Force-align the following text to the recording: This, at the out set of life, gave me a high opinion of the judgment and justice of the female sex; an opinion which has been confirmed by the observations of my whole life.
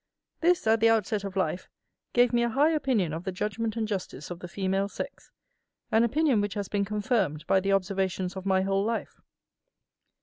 This, 0.39 0.65
at 0.65 0.79
the 0.79 0.89
out 0.89 1.05
set 1.05 1.23
of 1.23 1.35
life, 1.35 1.69
gave 2.11 2.33
me 2.33 2.41
a 2.41 2.49
high 2.49 2.71
opinion 2.71 3.13
of 3.13 3.23
the 3.23 3.31
judgment 3.31 3.75
and 3.77 3.87
justice 3.87 4.31
of 4.31 4.39
the 4.39 4.47
female 4.47 4.89
sex; 4.89 5.29
an 5.91 6.03
opinion 6.03 6.41
which 6.41 6.55
has 6.55 6.67
been 6.67 6.85
confirmed 6.85 7.45
by 7.45 7.59
the 7.59 7.73
observations 7.73 8.35
of 8.35 8.43
my 8.43 8.63
whole 8.63 8.83
life. 8.83 9.21